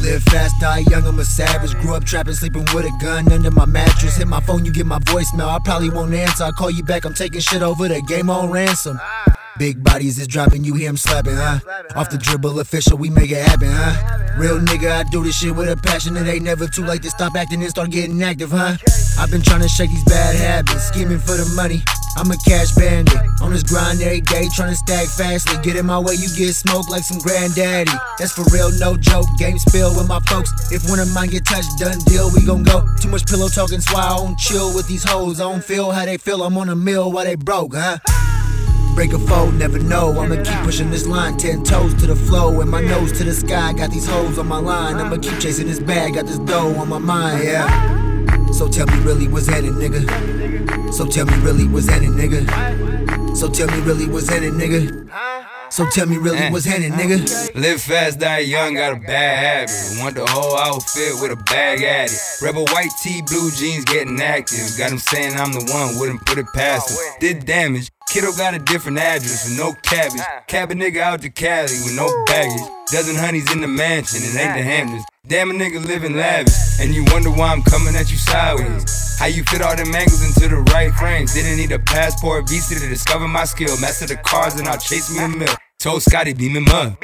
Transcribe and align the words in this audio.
Live 0.00 0.22
fast, 0.24 0.58
die 0.60 0.78
young, 0.90 1.06
I'm 1.06 1.18
a 1.18 1.24
savage. 1.24 1.74
Grew 1.80 1.94
up 1.94 2.04
trapping, 2.04 2.32
sleeping 2.32 2.64
with 2.74 2.86
a 2.86 2.92
gun 3.00 3.30
under 3.30 3.50
my 3.50 3.66
mattress. 3.66 4.16
Hit 4.16 4.26
my 4.26 4.40
phone, 4.40 4.64
you 4.64 4.72
get 4.72 4.86
my 4.86 4.98
voicemail. 5.00 5.48
I 5.48 5.58
probably 5.62 5.90
won't 5.90 6.14
answer. 6.14 6.44
I 6.44 6.50
call 6.52 6.70
you 6.70 6.82
back, 6.82 7.04
I'm 7.04 7.12
taking 7.12 7.40
shit 7.40 7.62
over 7.62 7.86
the 7.86 8.00
game 8.02 8.30
on 8.30 8.50
ransom. 8.50 8.98
Big 9.58 9.84
bodies 9.84 10.18
is 10.18 10.26
dropping, 10.26 10.64
you 10.64 10.74
hear 10.74 10.88
him 10.88 10.96
slapping, 10.96 11.34
huh? 11.34 11.58
Off 11.94 12.08
the 12.08 12.16
dribble 12.16 12.60
official, 12.60 12.96
we 12.96 13.10
make 13.10 13.30
it 13.30 13.46
happen, 13.46 13.68
huh? 13.70 14.34
Real 14.38 14.58
nigga, 14.58 14.90
I 14.90 15.02
do 15.10 15.22
this 15.22 15.36
shit 15.36 15.54
with 15.54 15.68
a 15.68 15.76
passion. 15.76 16.16
It 16.16 16.26
ain't 16.26 16.44
never 16.44 16.66
too 16.66 16.84
late 16.84 17.02
to 17.02 17.10
stop 17.10 17.36
acting 17.36 17.60
and 17.60 17.70
start 17.70 17.90
getting 17.90 18.22
active, 18.22 18.52
huh? 18.52 18.76
I've 19.18 19.30
been 19.30 19.42
trying 19.42 19.60
to 19.60 19.68
shake 19.68 19.90
these 19.90 20.04
bad 20.04 20.34
habits, 20.34 20.84
scheming 20.84 21.18
for 21.18 21.36
the 21.36 21.52
money. 21.54 21.82
I'm 22.16 22.30
a 22.30 22.36
cash 22.36 22.72
bandit, 22.72 23.16
on 23.40 23.52
this 23.52 23.62
grind 23.62 24.02
every 24.02 24.20
day, 24.20 24.48
trying 24.54 24.70
to 24.70 24.76
stack 24.76 25.06
fastly. 25.06 25.56
Get 25.62 25.76
in 25.76 25.86
my 25.86 25.98
way, 25.98 26.14
you 26.14 26.28
get 26.36 26.52
smoked 26.54 26.90
like 26.90 27.02
some 27.02 27.18
granddaddy. 27.18 27.92
That's 28.18 28.32
for 28.32 28.44
real, 28.52 28.70
no 28.78 28.96
joke. 28.96 29.26
Game 29.38 29.58
spill 29.58 29.94
with 29.96 30.08
my 30.08 30.20
folks. 30.28 30.50
If 30.72 30.88
one 30.88 30.98
of 30.98 31.12
mine 31.14 31.28
get 31.28 31.46
touched, 31.46 31.78
done 31.78 31.98
deal, 32.06 32.30
we 32.34 32.44
gon' 32.44 32.62
go. 32.62 32.84
Too 33.00 33.08
much 33.08 33.26
pillow 33.26 33.48
talking, 33.48 33.80
so 33.80 33.96
I 33.96 34.16
don't 34.16 34.38
chill 34.38 34.74
with 34.74 34.88
these 34.88 35.04
hoes. 35.04 35.40
I 35.40 35.44
don't 35.44 35.64
feel 35.64 35.90
how 35.90 36.04
they 36.04 36.16
feel. 36.16 36.42
I'm 36.42 36.56
on 36.58 36.68
a 36.68 36.76
mill 36.76 37.12
while 37.12 37.24
they 37.24 37.36
broke, 37.36 37.74
huh? 37.74 37.98
Break 38.94 39.12
a 39.12 39.18
fold, 39.18 39.54
never 39.54 39.78
know. 39.78 40.18
I'ma 40.20 40.42
keep 40.42 40.58
pushing 40.64 40.90
this 40.90 41.06
line, 41.06 41.38
ten 41.38 41.62
toes 41.62 41.94
to 41.94 42.06
the 42.06 42.16
flow, 42.16 42.60
and 42.60 42.70
my 42.70 42.80
nose 42.80 43.12
to 43.18 43.24
the 43.24 43.32
sky. 43.32 43.72
Got 43.72 43.92
these 43.92 44.06
hoes 44.06 44.38
on 44.38 44.46
my 44.48 44.58
line. 44.58 44.96
I'ma 44.96 45.16
keep 45.16 45.38
chasing 45.38 45.68
this 45.68 45.78
bag, 45.78 46.14
got 46.14 46.26
this 46.26 46.38
dough 46.38 46.74
on 46.76 46.88
my 46.88 46.98
mind, 46.98 47.44
yeah. 47.44 47.99
So 48.60 48.68
tell 48.68 48.86
me 48.88 48.98
really 49.04 49.26
what's 49.26 49.46
happening, 49.46 49.72
nigga. 49.72 50.92
So 50.92 51.06
tell 51.06 51.24
me 51.24 51.32
really 51.38 51.66
what's 51.66 51.88
happening, 51.88 52.12
nigga. 52.12 53.34
So 53.34 53.48
tell 53.48 53.66
me 53.68 53.80
really 53.80 54.06
what's 54.06 54.28
happening, 54.28 54.52
nigga. 54.52 55.10
So 55.70 55.88
tell 55.88 56.06
me 56.06 56.18
really 56.18 56.36
eh. 56.36 56.50
what's 56.50 56.66
happening, 56.66 56.92
nigga. 56.92 57.54
Live 57.54 57.80
fast, 57.80 58.18
die 58.18 58.40
young, 58.40 58.74
got 58.74 58.92
a 58.92 58.96
bad 58.96 59.66
habit. 59.66 60.02
Want 60.02 60.14
the 60.14 60.26
whole 60.26 60.58
outfit 60.58 61.14
with 61.22 61.32
a 61.32 61.42
bag 61.44 61.82
at 61.82 62.12
it. 62.12 62.20
Rebel 62.42 62.66
white 62.66 62.90
tee, 63.02 63.22
blue 63.22 63.50
jeans, 63.50 63.86
getting 63.86 64.20
active. 64.20 64.76
Got 64.76 64.92
him 64.92 64.98
saying 64.98 65.40
I'm 65.40 65.52
the 65.52 65.64
one, 65.72 65.98
wouldn't 65.98 66.26
put 66.26 66.36
it 66.36 66.44
past 66.54 66.90
him. 66.90 66.98
Did 67.18 67.46
damage. 67.46 67.88
Kiddo 68.10 68.32
got 68.32 68.54
a 68.54 68.58
different 68.58 68.98
address 68.98 69.48
with 69.48 69.56
no 69.56 69.72
cabbage. 69.84 70.18
Ah. 70.18 70.42
Cab 70.48 70.72
a 70.72 70.74
nigga 70.74 70.98
out 70.98 71.22
to 71.22 71.30
Cali 71.30 71.78
with 71.86 71.94
no 71.94 72.10
baggage. 72.26 72.60
Dozen 72.90 73.14
honeys 73.14 73.46
in 73.52 73.60
the 73.60 73.68
mansion, 73.68 74.18
it 74.18 74.34
ain't 74.34 74.58
the 74.58 74.66
ah. 74.66 74.74
Hamptons. 74.74 75.04
Damn 75.28 75.50
a 75.52 75.54
nigga 75.54 75.78
living 75.86 76.16
lavish, 76.16 76.80
and 76.80 76.92
you 76.92 77.04
wonder 77.12 77.30
why 77.30 77.52
I'm 77.52 77.62
coming 77.62 77.94
at 77.94 78.10
you 78.10 78.16
sideways. 78.16 79.16
How 79.20 79.26
you 79.26 79.44
fit 79.44 79.62
all 79.62 79.76
them 79.76 79.94
angles 79.94 80.26
into 80.26 80.48
the 80.48 80.60
right 80.74 80.92
frames? 80.94 81.34
Didn't 81.34 81.56
need 81.56 81.70
a 81.70 81.78
passport, 81.78 82.48
visa 82.48 82.80
to 82.80 82.88
discover 82.88 83.28
my 83.28 83.44
skill. 83.44 83.78
Master 83.78 84.06
the 84.06 84.16
cars, 84.16 84.58
and 84.58 84.66
I'll 84.66 84.78
chase 84.78 85.14
me 85.14 85.22
a 85.22 85.28
mill. 85.28 85.54
Told 85.78 86.02
Scotty, 86.02 86.34
beam 86.34 86.56
him 86.56 86.66
up. 86.74 86.98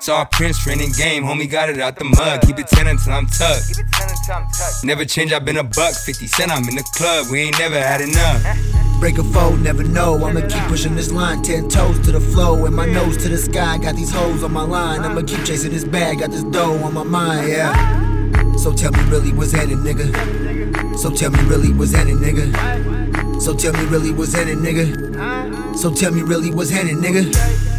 Saw 0.00 0.24
Prince 0.24 0.64
training 0.64 0.92
game, 0.96 1.22
homie 1.24 1.50
got 1.50 1.68
it 1.68 1.78
out 1.80 1.98
the 1.98 2.04
mud. 2.04 2.40
Keep 2.46 2.60
it 2.60 2.68
10 2.68 2.86
until 2.86 3.12
I'm 3.12 3.26
tucked. 3.26 3.76
Never 4.84 5.04
change, 5.04 5.34
I've 5.34 5.44
been 5.44 5.58
a 5.58 5.64
buck. 5.64 5.94
50 5.94 6.26
cent, 6.26 6.50
I'm 6.50 6.66
in 6.66 6.76
the 6.76 6.88
club, 6.96 7.26
we 7.30 7.42
ain't 7.42 7.58
never 7.58 7.78
had 7.78 8.00
enough. 8.00 8.82
Break 9.00 9.18
a 9.18 9.24
fold, 9.24 9.60
never 9.60 9.84
know. 9.84 10.24
I'ma 10.24 10.40
keep 10.40 10.62
pushing 10.64 10.96
this 10.96 11.12
line, 11.12 11.42
ten 11.42 11.68
toes 11.68 11.98
to 12.06 12.12
the 12.12 12.20
flow, 12.20 12.64
and 12.66 12.74
my 12.74 12.86
nose 12.86 13.16
to 13.18 13.28
the 13.28 13.36
sky. 13.36 13.78
Got 13.78 13.94
these 13.94 14.10
hoes 14.10 14.42
on 14.42 14.52
my 14.52 14.62
line. 14.62 15.00
I'ma 15.00 15.22
keep 15.22 15.44
chasing 15.44 15.70
this 15.70 15.84
bag, 15.84 16.20
got 16.20 16.30
this 16.30 16.42
dough 16.44 16.82
on 16.82 16.94
my 16.94 17.02
mind, 17.04 17.48
yeah. 17.48 18.56
So 18.56 18.72
tell 18.72 18.90
me 18.92 19.02
really 19.10 19.32
what's 19.32 19.52
happening, 19.52 19.78
nigga. 19.78 20.98
So 20.98 21.10
tell 21.10 21.30
me 21.30 21.40
really 21.44 21.72
what's 21.72 21.92
happening, 21.92 22.18
nigga. 22.18 23.40
So 23.40 23.54
tell 23.54 23.74
me 23.74 23.84
really 23.84 24.12
what's 24.12 24.32
happening, 24.34 24.58
nigga. 24.58 25.76
So 25.76 25.94
tell 25.94 26.10
me 26.12 26.22
really 26.22 26.50
what's 26.50 26.70
happening, 26.70 26.96
nigga. 26.96 27.75